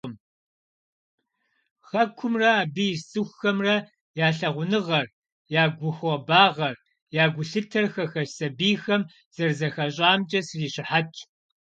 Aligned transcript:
Хэкумрэ, 1.89 2.49
абы 2.61 2.83
ис 2.91 3.01
цӏыхухэмрэ 3.09 3.75
я 4.25 4.27
лъагъуныгъэр, 4.37 5.07
я 5.61 5.63
гухуабагъэр, 5.77 6.75
я 7.23 7.25
гулъытэр 7.33 7.85
хэхэс 7.93 8.29
сабийхэм 8.37 9.01
зэрызэхащӏамкӏэ 9.35 10.39
срищыхьэтщ. 10.47 11.17